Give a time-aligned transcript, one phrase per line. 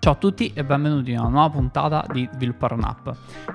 [0.00, 3.08] Ciao a tutti e benvenuti in una nuova puntata di Sviluppare un'app.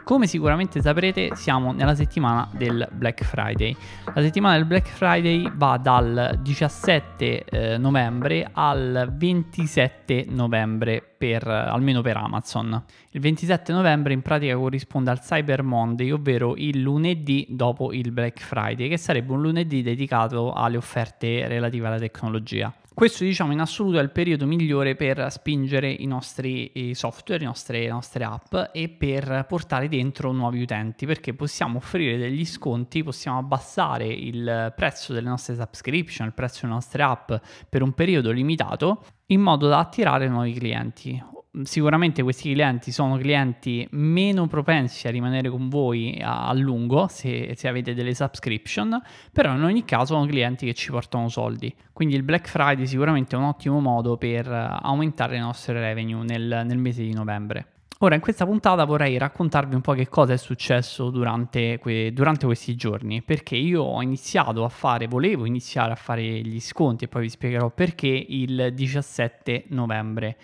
[0.03, 3.73] Come sicuramente saprete siamo nella settimana del Black Friday.
[4.13, 12.01] La settimana del Black Friday va dal 17 eh, novembre al 27 novembre per, almeno
[12.01, 12.83] per Amazon.
[13.11, 18.41] Il 27 novembre in pratica corrisponde al Cyber Monday, ovvero il lunedì dopo il Black
[18.41, 22.71] Friday, che sarebbe un lunedì dedicato alle offerte relative alla tecnologia.
[22.93, 27.79] Questo diciamo in assoluto è il periodo migliore per spingere i nostri software, le nostre,
[27.79, 33.39] le nostre app e per portare dentro nuovi utenti perché possiamo offrire degli sconti, possiamo
[33.39, 37.31] abbassare il prezzo delle nostre subscription, il prezzo delle nostre app
[37.67, 41.31] per un periodo limitato in modo da attirare nuovi clienti
[41.61, 47.53] sicuramente questi clienti sono clienti meno propensi a rimanere con voi a, a lungo se,
[47.55, 51.73] se, avete delle subscription, però in ogni caso sono clienti che ci portano soldi.
[51.93, 56.63] Quindi il Black Friday sicuramente è un ottimo modo per aumentare le nostre revenue nel,
[56.65, 57.67] nel mese di novembre.
[58.03, 62.45] Ora, in questa puntata vorrei raccontarvi un po' che cosa è successo durante, que- durante,
[62.45, 67.07] questi giorni, perché io ho iniziato a fare, volevo iniziare a fare gli sconti e
[67.07, 70.35] poi vi spiegherò perché il 17 novembre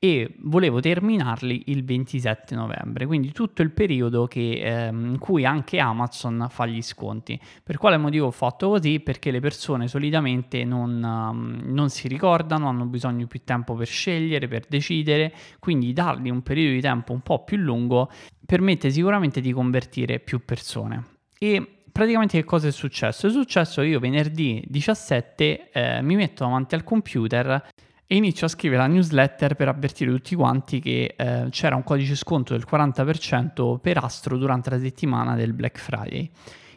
[0.00, 5.80] e volevo terminarli il 27 novembre, quindi tutto il periodo che, ehm, in cui anche
[5.80, 7.38] Amazon fa gli sconti.
[7.64, 9.00] Per quale motivo ho fatto così?
[9.00, 13.88] Perché le persone solitamente non, um, non si ricordano, hanno bisogno di più tempo per
[13.88, 18.08] scegliere, per decidere, quindi dargli un periodo di tempo un po' più lungo
[18.46, 21.16] permette sicuramente di convertire più persone.
[21.38, 23.26] E praticamente che cosa è successo?
[23.26, 27.62] È successo che io venerdì 17 eh, mi metto davanti al computer
[28.10, 32.16] e inizio a scrivere la newsletter per avvertire tutti quanti che eh, c'era un codice
[32.16, 36.30] sconto del 40% per Astro durante la settimana del Black Friday.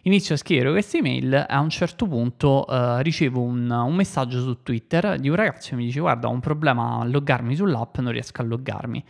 [0.04, 4.64] Inizio a scrivere queste email a un certo punto eh, ricevo un, un, messaggio su
[4.64, 8.12] Twitter di un ragazzo che mi dice guarda ho un problema a loggarmi sull'app, non
[8.12, 9.04] riesco a loggarmi.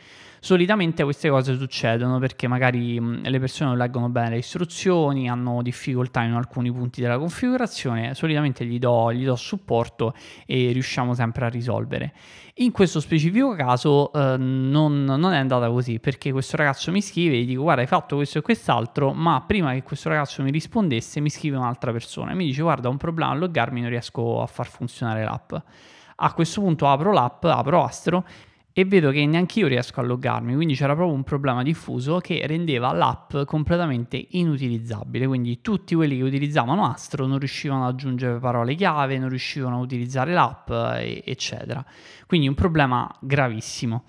[0.43, 5.61] Solitamente queste cose succedono perché magari mh, le persone non leggono bene le istruzioni, hanno
[5.61, 10.15] difficoltà in alcuni punti della configurazione, solitamente gli do, gli do supporto
[10.45, 12.13] e riusciamo sempre a risolvere.
[12.55, 17.35] In questo specifico caso eh, non, non, è andata così perché questo ragazzo mi scrive
[17.35, 20.51] e gli dico guarda hai fatto questo e quest'altro ma prima che questo ragazzo mi
[20.81, 23.89] rispondesse mi scrive un'altra persona e mi dice guarda ho un problema a loggarmi non
[23.89, 25.53] riesco a far funzionare l'app.
[26.23, 28.25] A questo punto apro l'app, apro Astro
[28.73, 32.41] e vedo che neanche io riesco a loggarmi, quindi c'era proprio un problema diffuso che
[32.47, 38.75] rendeva l'app completamente inutilizzabile, quindi tutti quelli che utilizzavano Astro non riuscivano ad aggiungere parole
[38.75, 41.83] chiave, non riuscivano a utilizzare l'app, eccetera.
[42.25, 44.03] Quindi un problema gravissimo.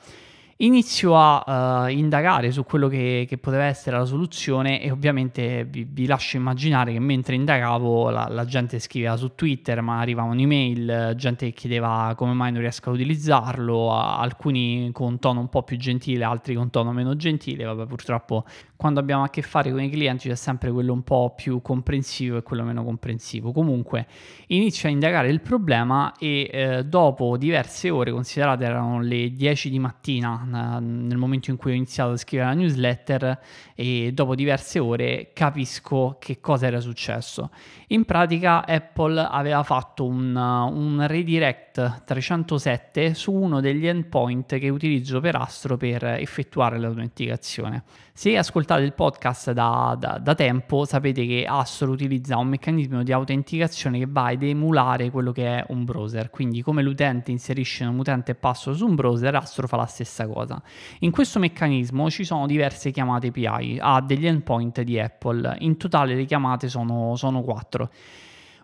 [0.63, 5.83] Inizio a uh, indagare su quello che, che, poteva essere la soluzione e ovviamente vi,
[5.83, 11.15] vi lascio immaginare che mentre indagavo la, la, gente scriveva su Twitter, ma arrivavano email,
[11.17, 15.77] gente che chiedeva come mai non riesco a utilizzarlo, alcuni con tono un po' più
[15.77, 18.45] gentile, altri con tono meno gentile, vabbè purtroppo
[18.83, 22.37] quando abbiamo a che fare con i clienti c'è sempre quello un po' più comprensivo
[22.37, 23.53] e quello meno comprensivo.
[23.53, 24.09] Comunque
[24.49, 29.79] inizio a indagare il problema e eh, dopo diverse ore, considerate erano le 10 di
[29.79, 30.45] mattina
[30.81, 33.39] nel momento in cui ho iniziato a scrivere la newsletter
[33.77, 37.51] e dopo diverse ore capisco che cosa era successo.
[37.89, 45.21] In pratica Apple aveva fatto un, un redirect 307 su uno degli endpoint che utilizzo
[45.21, 47.85] per Astro per effettuare l'autenticazione.
[48.13, 53.13] Se ascoltate il podcast da, da, da, tempo, sapete che Astro utilizza un meccanismo di
[53.13, 56.31] autenticazione che va ad emulare quello che è un browser.
[56.31, 60.27] Quindi, come l'utente inserisce un utente e password su un browser, Astro fa la stessa
[60.27, 60.63] cosa.
[61.01, 65.57] In questo meccanismo ci sono diverse chiamate API a degli endpoint di Apple.
[65.61, 67.91] In totale le chiamate sono, sono 4.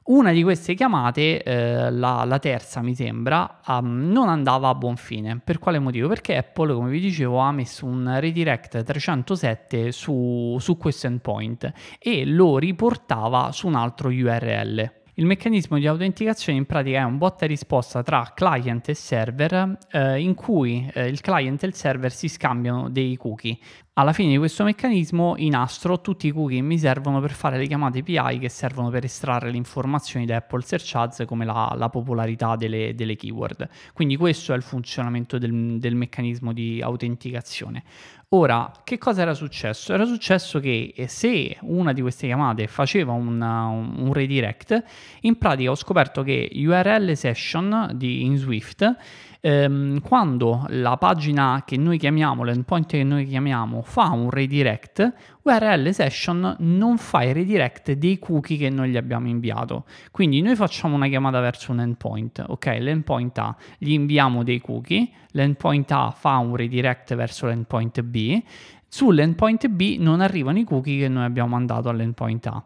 [0.08, 4.96] Una di queste chiamate, eh, la, la, terza mi sembra, um, non andava a buon
[4.96, 5.38] fine.
[5.44, 6.08] Per quale motivo?
[6.08, 12.24] Perché Apple, come vi dicevo, ha messo un redirect 307 su, su questo endpoint e
[12.24, 14.92] lo riportava su un altro URL.
[15.18, 19.76] Il meccanismo di autenticazione in pratica è un botta e risposta tra client e server
[19.90, 23.58] eh, in cui eh, il client e il server si scambiano dei cookie.
[23.98, 27.66] Alla fine di questo meccanismo in Astro tutti i cookie mi servono per fare le
[27.66, 31.88] chiamate API che servono per estrarre le informazioni da Apple Search Ads come la, la
[31.88, 33.68] popolarità delle, delle, keyword.
[33.92, 37.82] Quindi questo è il funzionamento del, del meccanismo di autenticazione.
[38.28, 39.92] Ora, che cosa era successo?
[39.92, 44.80] Era successo che eh, se una di queste chiamate faceva una, un redirect,
[45.22, 48.96] in pratica ho scoperto che URL session di, in Swift
[49.40, 55.12] ehm, quando la pagina che noi chiamiamo, l'endpoint che noi chiamiamo, fa un redirect,
[55.42, 59.84] URL session non fa il redirect dei cookie che noi gli abbiamo inviato.
[60.10, 62.66] Quindi noi facciamo una chiamata verso un endpoint, ok?
[62.80, 68.42] L'endpoint A gli inviamo dei cookie, l'endpoint A fa un redirect verso l'endpoint B,
[68.88, 72.64] sull'endpoint B non arrivano i cookie che noi abbiamo mandato all'endpoint A.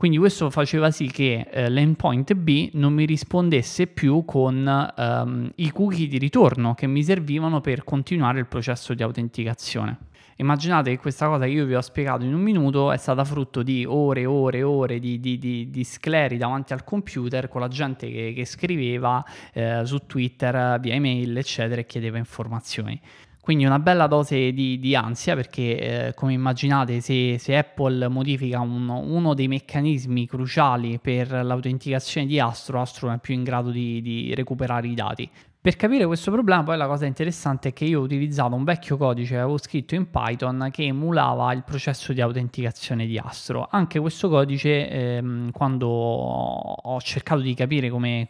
[0.00, 4.66] Quindi questo faceva sì che eh, l'endpoint B non mi rispondesse più con
[4.96, 9.98] ehm, i cookie di ritorno che mi servivano per continuare il processo di autenticazione.
[10.36, 13.62] Immaginate che questa cosa che io vi ho spiegato in un minuto è stata frutto
[13.62, 17.60] di ore e ore e ore di, di, di, di, scleri davanti al computer con
[17.60, 19.22] la gente che, che scriveva
[19.52, 22.98] eh, su Twitter, via email, eccetera, e chiedeva informazioni.
[23.40, 28.60] Quindi una bella dose di, di ansia perché, eh, come immaginate, se, se Apple modifica
[28.60, 33.70] un, uno dei meccanismi cruciali per l'autenticazione di Astro, Astro non è più in grado
[33.70, 35.30] di, di recuperare i dati.
[35.62, 38.96] Per capire questo problema, poi la cosa interessante è che io ho utilizzato un vecchio
[38.96, 43.68] codice che avevo scritto in Python che emulava il processo di autenticazione di Astro.
[43.70, 48.26] Anche questo codice, ehm, quando ho cercato di capire come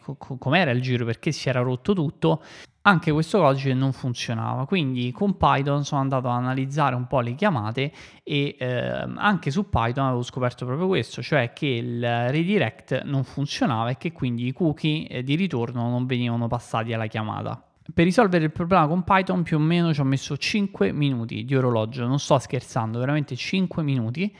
[0.55, 2.43] era il giro, perché si era rotto tutto,
[2.83, 4.65] anche questo codice non funzionava.
[4.65, 7.91] Quindi con Python sono andato ad analizzare un po' le chiamate
[8.23, 13.89] e eh, anche su Python avevo scoperto proprio questo, cioè che il redirect non funzionava
[13.89, 17.63] e che quindi i cookie eh, di ritorno non venivano passati alla chiamata.
[17.93, 21.55] Per risolvere il problema con Python più o meno ci ho messo 5 minuti di
[21.55, 24.33] orologio, non sto scherzando, veramente 5 minuti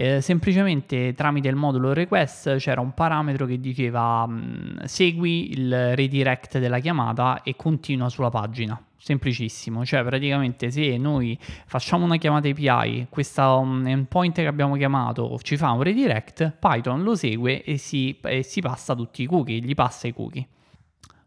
[0.00, 6.60] eh, semplicemente tramite il modulo request c'era un parametro che diceva mm, segui il redirect
[6.60, 13.08] della chiamata e continua sulla pagina semplicissimo, cioè praticamente se noi facciamo una chiamata API,
[13.08, 18.16] questa um, endpoint che abbiamo chiamato ci fa un redirect, Python lo segue e si,
[18.22, 20.46] e si passa tutti i cookie, gli passa i cookie.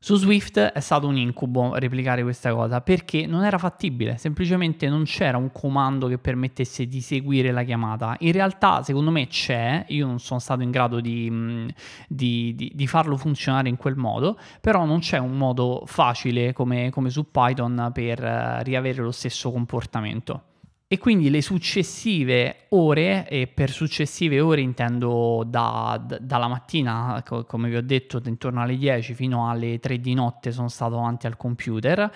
[0.03, 5.03] Su Swift è stato un incubo replicare questa cosa perché non era fattibile, semplicemente non
[5.03, 8.15] c'era un comando che permettesse di seguire la chiamata.
[8.21, 11.68] In realtà, secondo me c'è, io non sono stato in grado di, mm,
[12.07, 16.89] di, di, di farlo funzionare in quel modo, però non c'è un modo facile come,
[16.89, 20.45] come su Python per uh, riavere lo stesso comportamento
[20.94, 27.46] e quindi le successive ore, e per successive ore intendo da, da, dalla mattina, co-
[27.46, 31.28] come vi ho detto, intorno alle 10 fino alle 3 di notte sono stato avanti
[31.28, 32.12] al computer,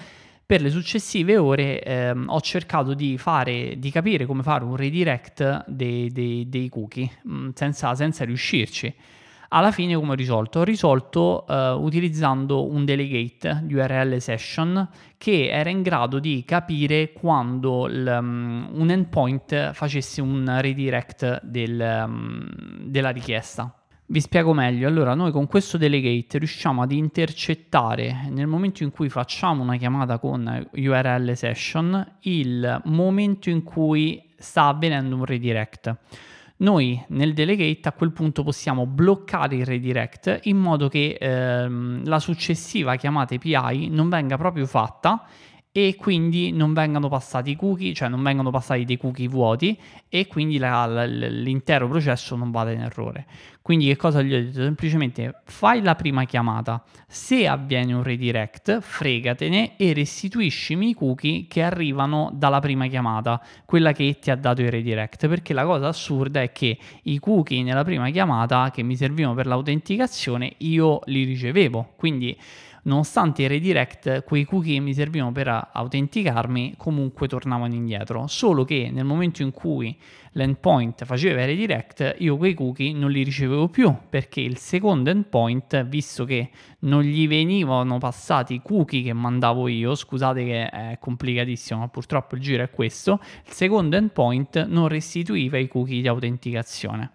[0.45, 5.63] per le successive ore ehm, ho cercato di, fare, di capire come fare un redirect
[5.69, 8.93] dei, dei, dei cookie, mh, mm, senza, senza riuscirci.
[9.49, 10.59] Alla fine come ho risolto?
[10.59, 11.53] Ho risolto uh,
[11.83, 14.87] utilizzando un delegate di URL session
[15.17, 22.47] che era in grado di capire quando um, un endpoint facesse un redirect del, um,
[22.81, 23.73] della richiesta.
[24.07, 24.87] Vi spiego meglio.
[24.87, 30.19] Allora, noi con questo delegate riusciamo ad intercettare nel momento in cui facciamo una chiamata
[30.19, 35.97] con URL session il momento in cui sta avvenendo un redirect
[36.57, 42.19] noi nel delegate a quel punto possiamo bloccare il redirect in modo che ehm, la
[42.19, 45.27] successiva chiamata API non venga proprio fatta
[45.77, 50.25] e quindi non vengano passati i cookie, cioè non vengono passati dei cookie vuoti e
[50.27, 53.25] quindi la, la, l'intero processo non vada in errore.
[53.65, 54.61] Quindi che cosa gli ho detto?
[54.61, 61.63] Semplicemente fai la prima chiamata, se avviene un redirect, fregatene e restituiscimi i cookie che
[61.63, 66.43] arrivano dalla prima chiamata, quella che ti ha dato il redirect, perché la cosa assurda
[66.43, 71.93] è che i cookie nella prima chiamata che mi servivano per l'autenticazione io li ricevevo,
[71.95, 72.37] quindi
[72.83, 78.91] nonostante i redirect, quei cookie che mi servivano per autenticarmi comunque tornavano indietro, solo che
[78.93, 79.97] nel momento in cui
[80.35, 85.85] l'endpoint faceva i redirect, io quei cookie non li ricevevo più perché il secondo endpoint,
[85.85, 86.49] visto che
[86.79, 92.35] non gli venivano passati i cookie che mandavo io, scusate che è complicatissimo, ma purtroppo
[92.35, 97.14] il giro è questo, il secondo endpoint non restituiva i cookie di autenticazione.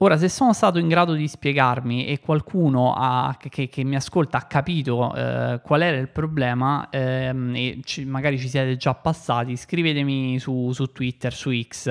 [0.00, 4.36] Ora, se sono stato in grado di spiegarmi e qualcuno ha, che, che, mi ascolta
[4.36, 9.56] ha capito eh, qual era il problema ehm, e ci, magari ci siete già passati,
[9.56, 11.86] scrivetemi su, su Twitter, su X,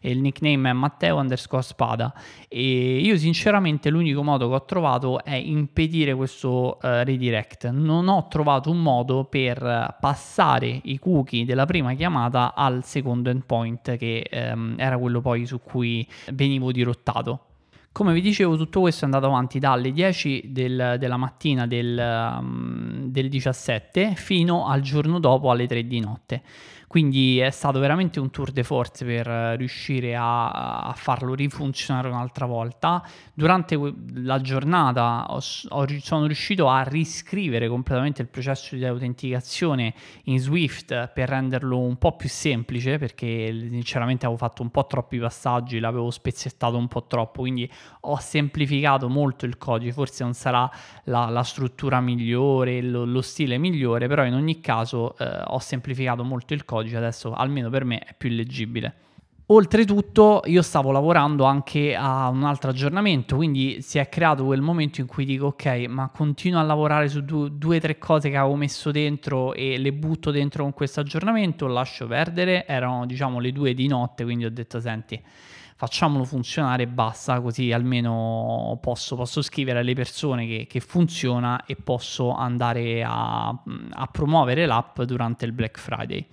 [0.00, 2.14] e il nickname è Matteo underscore spada.
[2.48, 7.68] E io sinceramente l'unico modo che ho trovato è impedire questo eh, redirect.
[7.68, 13.98] Non ho trovato un modo per passare i cookie della prima chiamata al secondo endpoint
[13.98, 17.44] che ehm, era quello poi su cui venivo dirottato.
[17.92, 21.98] Come vi dicevo, tutto questo è andato avanti dalle 10 del, della mattina del,
[22.38, 26.42] um, del 17 fino al giorno dopo alle 3 di notte.
[26.90, 29.24] Quindi è stato veramente un tour de force per
[29.56, 33.00] riuscire a, a farlo rifunzionare un'altra volta.
[33.32, 33.78] Durante
[34.14, 39.94] la giornata ho, ho, sono riuscito a riscrivere completamente il processo di autenticazione
[40.24, 45.20] in Swift per renderlo un po' più semplice perché sinceramente avevo fatto un po' troppi
[45.20, 47.70] passaggi, l'avevo spezzettato un po' troppo, quindi
[48.00, 50.68] ho semplificato molto il codice, forse non sarà
[51.04, 56.24] la, la struttura migliore, lo, lo, stile migliore, però in ogni caso eh, ho semplificato
[56.24, 58.94] molto il codice, adesso almeno per me è più leggibile.
[59.52, 65.00] Oltretutto io stavo lavorando anche a un altro aggiornamento, quindi si è creato quel momento
[65.00, 68.54] in cui dico ok, ma continuo a lavorare su due o tre cose che avevo
[68.54, 73.74] messo dentro e le butto dentro con questo aggiornamento, lascio perdere, erano diciamo le due
[73.74, 75.20] di notte, quindi ho detto senti,
[75.74, 81.74] facciamolo funzionare e basta, così almeno posso, posso scrivere alle persone che, che, funziona e
[81.74, 86.24] posso andare a, a promuovere l'app durante il Black Friday.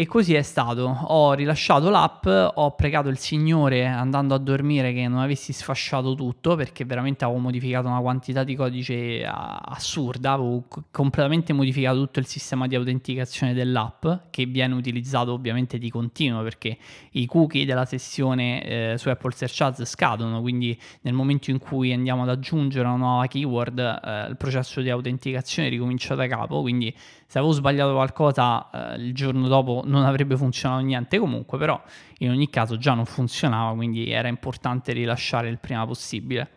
[0.00, 0.98] E così è stato.
[1.08, 6.56] Ho rilasciato l'app, ho pregato il Signore andando a dormire che non avessi sfasciato tutto
[6.56, 12.66] perché veramente avevo modificato una quantità di codice assurda, avevo completamente modificato tutto il sistema
[12.66, 16.78] di autenticazione dell'app che viene utilizzato ovviamente di continuo perché
[17.10, 21.92] i cookie della sessione eh, su Apple Search Ads scadono, quindi nel momento in cui
[21.92, 26.90] andiamo ad aggiungere una nuova keyword eh, il processo di autenticazione ricomincia da capo, quindi
[27.30, 31.80] se avevo sbagliato qualcosa eh, il giorno dopo non avrebbe funzionato niente comunque, però
[32.18, 36.50] in ogni caso già non funzionava, quindi era importante rilasciare il prima possibile.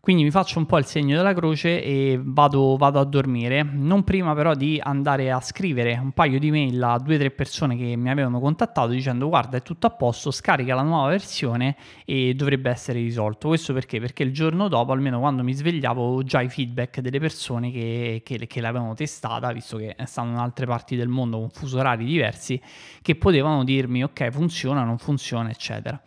[0.00, 4.02] Quindi mi faccio un po' il segno della croce e vado, vado, a dormire, non
[4.02, 7.76] prima però di andare a scrivere un paio di mail a due o tre persone
[7.76, 11.76] che mi avevano contattato dicendo guarda è tutto a posto, scarica la nuova versione
[12.06, 13.48] e dovrebbe essere risolto.
[13.48, 14.00] Questo perché?
[14.00, 18.22] Perché il giorno dopo, almeno quando mi svegliavo, avevo già i feedback delle persone che,
[18.24, 22.06] che, che l'avevano testata, visto che stanno in altre parti del mondo con fuso orari
[22.06, 22.58] diversi,
[23.02, 26.00] che potevano dirmi ok funziona, non funziona, eccetera.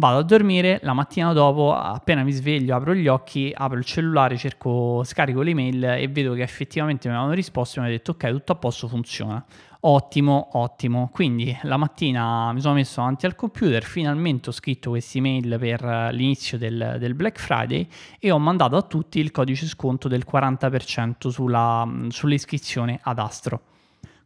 [0.00, 4.38] Vado a dormire, la mattina dopo, appena mi sveglio, apro gli occhi, apro il cellulare,
[4.38, 8.30] cerco, scarico l'email e vedo che effettivamente mi avevano risposto e mi hanno detto ok,
[8.30, 9.44] tutto a posto, funziona.
[9.80, 11.10] Ottimo, ottimo.
[11.12, 15.82] Quindi la mattina mi sono messo davanti al computer, finalmente ho scritto questi email per
[16.12, 17.86] l'inizio del, del, Black Friday
[18.18, 23.69] e ho mandato a tutti il codice sconto del 40% sulla, sull'iscrizione ad Astro.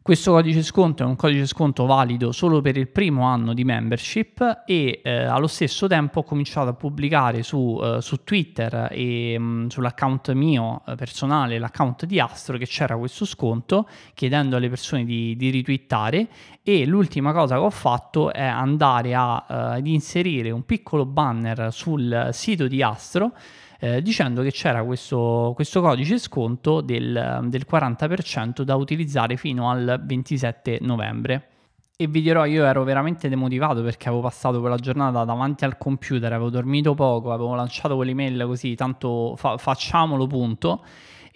[0.05, 4.61] Questo codice sconto è un codice sconto valido solo per il primo anno di membership
[4.67, 9.43] e eh, allo stesso tempo ho cominciato a pubblicare su, eh, su Twitter e mh,
[9.43, 15.05] mm, sull'account mio eh, personale, l'account di Astro, che c'era questo sconto chiedendo alle persone
[15.05, 16.27] di, di ritwittare
[16.67, 21.71] e l'ultima cosa che ho fatto è andare a, eh, ad inserire un piccolo banner
[21.71, 23.33] sul sito di Astro
[23.79, 30.01] eh, dicendo che c'era questo, questo codice sconto del, del 40% da utilizzare fino al
[30.03, 31.49] 27 novembre.
[31.97, 36.33] E vi dirò, io ero veramente demotivato perché avevo passato quella giornata davanti al computer,
[36.33, 40.83] avevo dormito poco, avevo lanciato quell'email così, tanto fa- facciamolo, punto.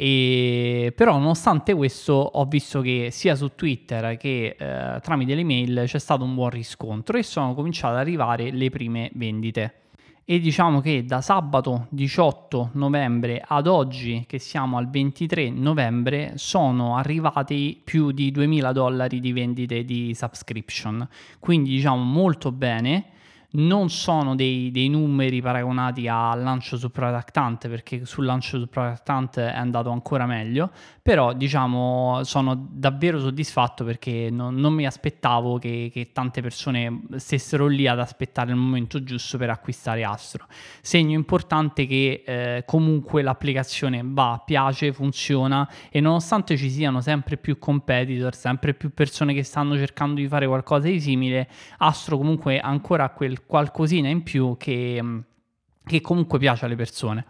[0.01, 5.99] E, però nonostante questo ho visto che sia su Twitter che eh, tramite l'email c'è
[5.99, 9.73] stato un buon riscontro e sono cominciate ad arrivare le prime vendite.
[10.23, 16.95] E diciamo che da sabato 18 novembre ad oggi che siamo al 23 novembre sono
[16.95, 21.05] arrivati più di 2000 dollari di vendite di subscription.
[21.39, 23.17] Quindi diciamo molto bene
[23.51, 28.69] non sono dei, dei, numeri paragonati al lancio su Product Hunt perché sul lancio su
[28.69, 30.69] Product Hunt è andato ancora meglio
[31.09, 37.65] però diciamo sono davvero soddisfatto perché non, non mi aspettavo che, che, tante persone stessero
[37.65, 40.45] lì ad aspettare il momento giusto per acquistare Astro.
[40.81, 47.57] Segno importante che eh, comunque l'applicazione va, piace, funziona e nonostante ci siano sempre più
[47.57, 53.05] competitor sempre più persone che stanno cercando di fare qualcosa di simile Astro comunque ancora
[53.05, 55.03] ha quel qualcosina in più che,
[55.85, 57.25] che comunque piace alle persone.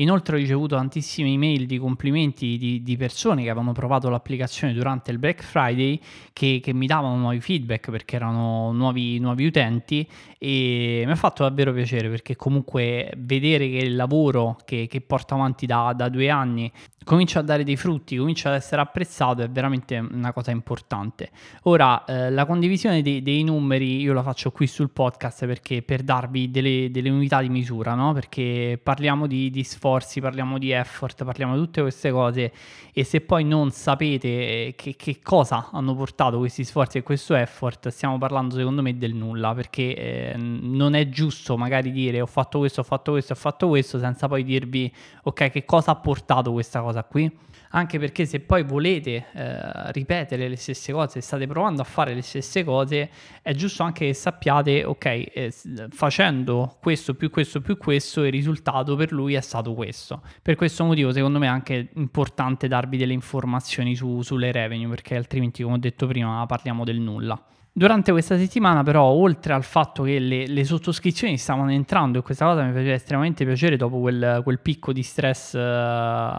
[0.00, 5.10] Inoltre ho ricevuto tantissime email di complimenti di, di, persone che avevano provato l'applicazione durante
[5.10, 6.00] il Black Friday
[6.32, 11.42] che, che mi davano nuovi feedback perché erano nuovi, nuovi, utenti e mi ha fatto
[11.42, 16.30] davvero piacere perché comunque vedere che il lavoro che, che porto avanti da, da due
[16.30, 16.72] anni
[17.04, 21.30] comincia a dare dei frutti, comincia ad essere apprezzato, è veramente una cosa importante.
[21.62, 26.02] Ora, eh, la condivisione dei, dei, numeri io la faccio qui sul podcast perché per
[26.02, 28.12] darvi delle, delle unità di misura, no?
[28.12, 32.52] perché parliamo di, di sforzi sforzi, parliamo di effort, parliamo di tutte queste cose.
[32.92, 37.34] E se poi non sapete eh, che, che cosa hanno portato questi sforzi e questo
[37.34, 39.52] effort, stiamo parlando secondo me del nulla.
[39.54, 43.68] Perché eh, non è giusto magari dire ho fatto questo, ho fatto questo, ho fatto
[43.68, 44.92] questo senza poi dirvi
[45.24, 47.30] ok che cosa ha portato questa cosa qui
[47.70, 52.22] anche perché se poi volete eh, ripetere le stesse cose, state provando a fare le
[52.22, 53.10] stesse cose,
[53.42, 55.52] è giusto anche che sappiate, ok, eh,
[55.90, 60.22] facendo questo più questo più questo, il risultato per lui è stato questo.
[60.42, 65.16] Per questo motivo, secondo me, è anche importante darvi delle informazioni su, sulle revenue, perché
[65.16, 67.40] altrimenti, come ho detto prima, parliamo del nulla.
[67.72, 72.44] Durante questa settimana, però, oltre al fatto che le, le, sottoscrizioni stavano entrando, e questa
[72.44, 76.32] cosa mi faceva estremamente piacere dopo quel, quel picco di stress eh,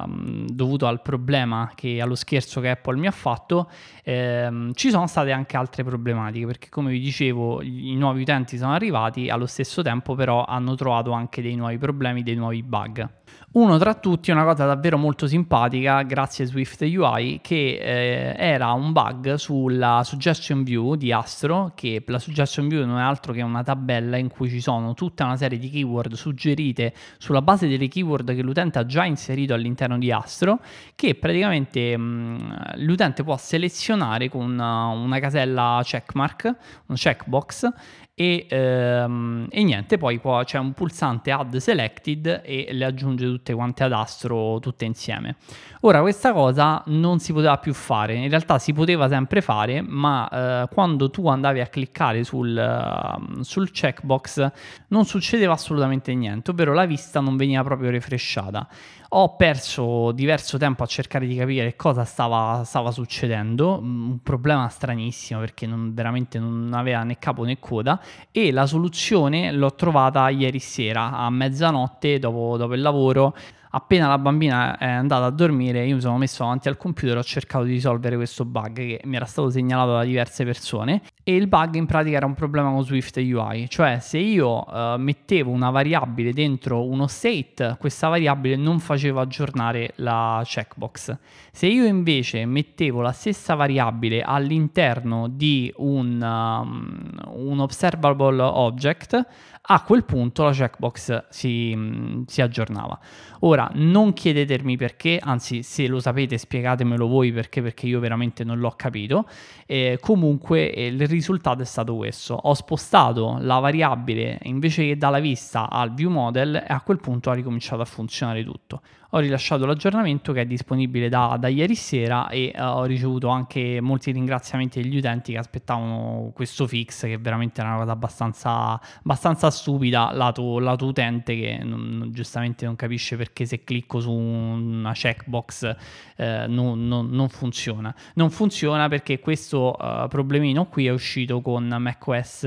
[0.48, 3.72] dovuto al problema che allo scherzo che Apple mi ha fatto,
[4.04, 8.74] ehm, ci sono state anche altre problematiche, perché come vi dicevo, i nuovi utenti sono
[8.74, 13.10] arrivati, allo stesso tempo, però, hanno trovato anche dei nuovi problemi, dei nuovi bug.
[13.54, 18.72] Uno tra tutti, una cosa davvero molto simpatica, grazie a Swift UI, che eh, era
[18.72, 23.42] un bug sulla suggestion view di Astro, che la suggestion view non è altro che
[23.42, 27.90] una tabella in cui ci sono tutta una serie di keyword suggerite sulla base delle
[27.90, 30.62] keyword che l'utente ha già inserito all'interno di Astro,
[30.96, 36.56] che praticamente mh, mm, l'utente può selezionare con una, una casella checkmark,
[36.86, 37.68] un checkbox,
[38.14, 43.54] e, ehm, e, niente, poi qua c'è un pulsante add selected e le aggiunge tutte
[43.54, 45.38] quante ad astro tutte insieme.
[45.82, 50.30] Ora questa cosa non si poteva più fare, in realtà si poteva sempre fare, ma
[50.30, 54.52] eh, quando tu andavi a cliccare sul, uh, sul checkbox
[54.90, 58.68] non succedeva assolutamente niente, ovvero la vista non veniva proprio refreshata.
[59.14, 64.70] Ho perso diverso tempo a cercare di capire cosa stava, stava succedendo, mm, un problema
[64.70, 68.00] stranissimo perché non, veramente non aveva né capo né coda
[68.32, 73.34] e la soluzione l'ho trovata ieri sera a mezzanotte dopo, dopo il lavoro
[73.72, 77.20] appena la bambina è andata a dormire, io mi sono messo davanti al computer e
[77.20, 81.02] ho cercato di risolvere questo bug che mi era stato segnalato da diverse persone.
[81.24, 84.98] E il bug in pratica era un problema con Swift UI, cioè se io uh,
[84.98, 91.18] mettevo una variabile dentro uno state, questa variabile non faceva aggiornare la checkbox.
[91.52, 97.11] Se io invece mettevo la stessa variabile all'interno di un, um,
[97.48, 99.26] un observable object,
[99.64, 103.00] a quel punto la checkbox si, si, aggiornava.
[103.42, 108.60] Ora, non chiedetemi perché, anzi se lo sapete spiegatemelo voi perché, perché io veramente non
[108.60, 109.28] l'ho capito.
[109.68, 112.34] Eh, comunque eh, il risultato è stato questo.
[112.34, 117.30] Ho spostato la variabile invece che dalla vista al view model e a quel punto
[117.30, 118.82] ha ricominciato a funzionare tutto
[119.14, 123.82] ho rilasciato l'aggiornamento che è disponibile da, da ieri sera e uh, ho ricevuto anche
[123.82, 129.52] molti ringraziamenti degli utenti che aspettavano questo fix che veramente era una cosa abbastanza, abbastanza
[129.52, 135.76] stupida lato, lato utente che non, giustamente non capisce perché se clicco su una checkbox
[136.16, 137.94] eh, non, non, non, funziona.
[138.14, 142.44] Non funziona perché questo uh, problemino qui è uscito con macOS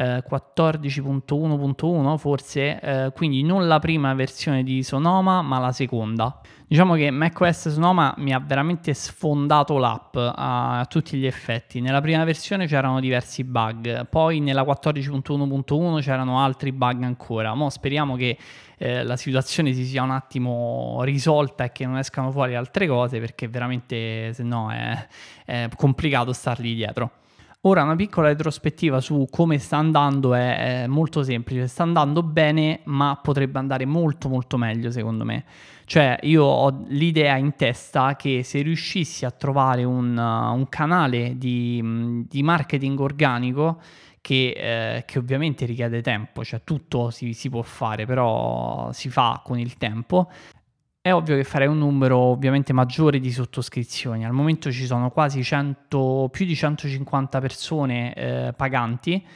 [0.00, 5.88] eh, 14.1.1 forse, eh, quindi non la prima versione di Sonoma ma la seconda.
[6.66, 11.80] Diciamo che macOS Sonoma mi ha veramente sfondato l'app a, a tutti gli effetti.
[11.80, 17.54] Nella prima versione c'erano diversi bug, poi nella 14.1.1 c'erano altri bug ancora.
[17.54, 18.38] Mo speriamo che
[18.78, 23.18] eh, la situazione si sia un attimo risolta e che non escano fuori altre cose
[23.18, 25.06] perché veramente se no è,
[25.44, 27.10] è complicato stargli dietro.
[27.64, 32.80] Ora una piccola retrospettiva su come sta andando è, è, molto semplice, sta andando bene
[32.84, 35.44] ma potrebbe andare molto molto meglio secondo me.
[35.90, 41.36] Cioè io ho l'idea in testa che se riuscissi a trovare un, uh, un canale
[41.36, 43.80] di, di, marketing organico
[44.20, 49.42] che, eh, che, ovviamente richiede tempo, cioè tutto si, si può fare però si fa
[49.44, 50.30] con il tempo,
[51.00, 54.24] è ovvio che farei un numero ovviamente maggiore di sottoscrizioni.
[54.24, 59.26] Al momento ci sono quasi 100, più di 150 persone eh, paganti,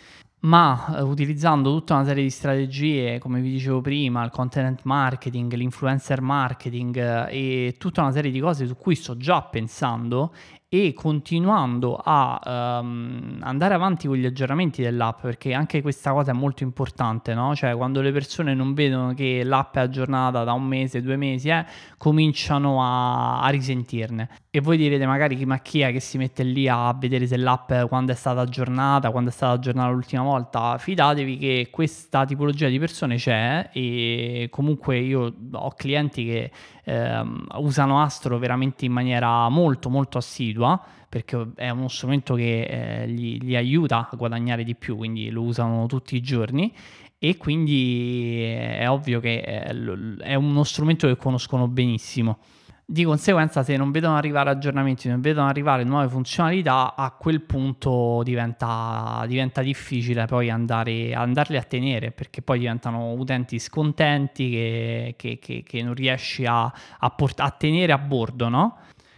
[0.45, 5.53] ma eh, utilizzando tutta una serie di strategie, come vi dicevo prima, il content marketing,
[5.55, 10.33] l'influencer marketing eh, e tutta una serie di cose su cui sto già pensando
[10.69, 16.35] e continuando a um, andare avanti con gli aggiornamenti dell'app, perché anche questa cosa è
[16.35, 17.55] molto importante, no?
[17.55, 21.49] Cioè, quando le persone non vedono che l'app è aggiornata da un mese, due mesi,
[21.49, 21.65] eh,
[21.97, 24.29] cominciano a, a risentirne.
[24.57, 27.73] E voi direte magari ma chi è che si mette lì a vedere se l'app
[27.89, 30.79] quando è stata aggiornata, quando è stata aggiornata l'ultima volta?
[30.79, 36.51] Fidatevi che questa tipologia di persone c'è e comunque io ho clienti che
[36.85, 37.23] eh,
[37.55, 43.39] usano Astro veramente in maniera molto molto assidua perché è uno strumento che eh, gli,
[43.39, 46.73] gli aiuta a guadagnare di più, quindi lo usano tutti i giorni
[47.19, 52.39] e quindi è ovvio che è uno strumento che conoscono benissimo.
[52.87, 58.21] Di conseguenza, se non vedono arrivare aggiornamenti, non vedono arrivare nuove funzionalità, a quel punto
[58.23, 65.39] diventa, diventa difficile poi andare, andarli a tenere perché poi diventano utenti scontenti che, che,
[65.39, 68.77] che, che non riesci a, a, port- a tenere a bordo, no?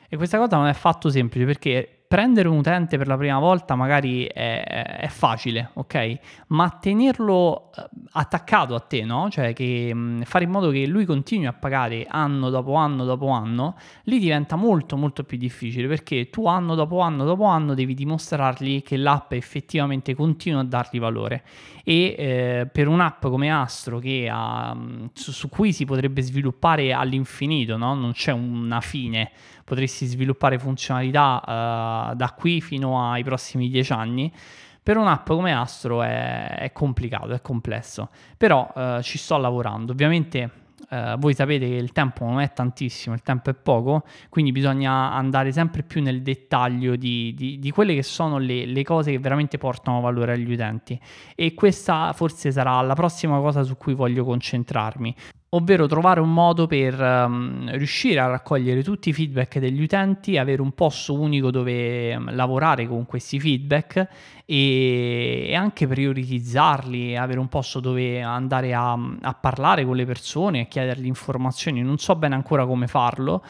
[0.08, 3.74] E questa cosa non è affatto semplice perché prendere un utente per la prima volta
[3.74, 4.62] magari è,
[5.00, 6.18] è facile, ok?
[6.48, 9.28] Ma tenerlo eh, attaccato a te, no?
[9.30, 13.28] Cioè che mh, fare in modo che lui continui a pagare anno dopo anno dopo
[13.28, 17.94] anno, lì diventa molto molto più difficile perché tu anno dopo anno dopo anno devi
[17.94, 21.42] dimostrargli che l'app effettivamente continua a dargli valore.
[21.84, 24.76] E eh, per un'app come Astro che ha,
[25.12, 27.94] su, su, cui si potrebbe sviluppare all'infinito, no?
[27.94, 29.30] Non c'è una fine,
[29.66, 34.32] potresti sviluppare funzionalità uh, da, qui fino ai prossimi dieci anni,
[34.80, 39.90] per un'app come Astro è, è complicato, è complesso, però eh, ci sto lavorando.
[39.90, 44.52] Ovviamente eh, voi sapete che il tempo non è tantissimo, il tempo è poco, quindi
[44.52, 49.10] bisogna andare sempre più nel dettaglio di, di, di quelle che sono le, le, cose
[49.10, 50.96] che veramente portano valore agli utenti.
[51.34, 55.14] E questa forse sarà la prossima cosa su cui voglio concentrarmi
[55.50, 60.60] ovvero trovare un modo per um, riuscire a raccogliere tutti i feedback degli utenti, avere
[60.60, 64.08] un posto unico dove um, lavorare con questi feedback
[64.44, 70.62] e, e, anche prioritizzarli, avere un posto dove andare a, a parlare con le persone,
[70.62, 71.82] a chiedergli informazioni.
[71.82, 73.42] Non so bene ancora come farlo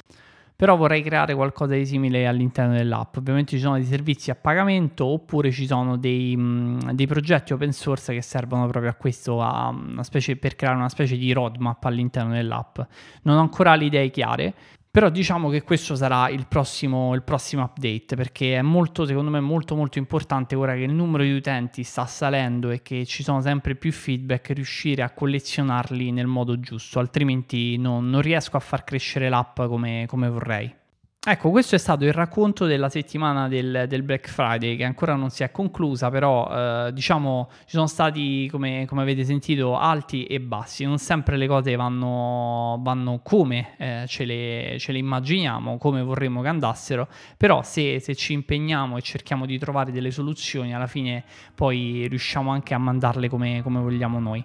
[0.57, 3.16] però vorrei creare qualcosa di simile all'interno dell'app.
[3.19, 7.73] Ovviamente ci sono dei servizi a pagamento oppure ci sono dei, mh, dei progetti open
[7.73, 12.33] source che servono proprio a questo, a specie, per creare una specie di roadmap all'interno
[12.33, 12.79] dell'app.
[13.23, 14.55] Non ho ancora le idee chiare,
[14.97, 19.41] però diciamo che questo sarà il prossimo, il prossimo, update perché è molto, secondo me,
[19.41, 23.43] molto molto importante ora che il numero di utenti sta salendo e che ci sono
[23.43, 28.85] sempre più feedback riuscire a collezionarli nel modo giusto, altrimenti non, non riesco a far
[28.85, 30.75] crescere l'app come, come vorrei.
[31.29, 35.31] Ecco, questo è stato il racconto della settimana del, del Black Friday che ancora non
[35.31, 36.49] si è conclusa, però
[36.87, 40.85] eh, diciamo ci sono stati, come, come, avete sentito, alti e bassi.
[40.85, 46.43] Non sempre le cose vanno, vanno come eh, ce, le, ce, le, immaginiamo, come vorremmo
[46.43, 51.25] che andassero, però se, se ci impegniamo e cerchiamo di trovare delle soluzioni, alla fine
[51.57, 54.45] poi riusciamo anche a mandarle come, come vogliamo noi.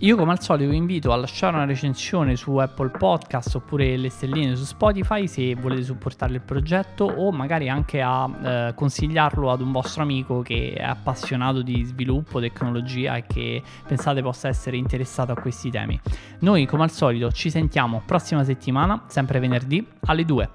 [0.00, 4.10] Io come al solito vi invito a lasciare una recensione su Apple Podcast oppure le
[4.10, 9.62] stelline su Spotify se volete supportare il progetto o magari anche a eh, consigliarlo ad
[9.62, 15.32] un vostro amico che è appassionato di sviluppo, tecnologia e che pensate possa essere interessato
[15.32, 15.98] a questi temi.
[16.40, 20.50] Noi come al solito ci sentiamo prossima settimana, sempre venerdì alle 2.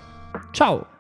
[0.51, 0.90] Ciao!